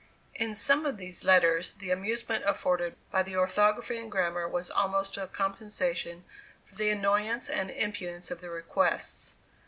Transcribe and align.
In 0.33 0.55
some 0.55 0.87
of 0.87 0.97
these 0.97 1.23
letters, 1.23 1.73
the 1.73 1.91
amusement 1.91 2.43
afforded 2.47 2.95
by 3.11 3.21
the 3.21 3.35
orthography 3.35 3.99
and 3.99 4.11
grammar 4.11 4.47
was 4.49 4.71
almost 4.71 5.15
a 5.15 5.27
compensation 5.27 6.23
for 6.65 6.73
the 6.73 6.89
annoyance 6.89 7.47
and 7.51 7.69
impudence 7.69 8.31
of 8.31 8.41
the 8.41 8.49
requests. 8.49 9.35